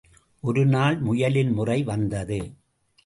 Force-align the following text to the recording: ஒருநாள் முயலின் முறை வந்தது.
ஒருநாள் 0.43 0.97
முயலின் 0.99 1.53
முறை 1.53 1.83
வந்தது. 1.83 2.41